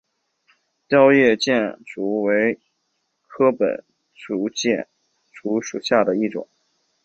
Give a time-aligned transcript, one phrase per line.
[0.87, 2.59] 凋叶箭竹为
[3.27, 3.85] 禾本
[4.17, 4.87] 科箭
[5.31, 6.47] 竹属下的一个种。